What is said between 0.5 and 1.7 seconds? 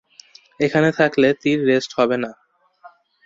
এখানে থাকলে তীর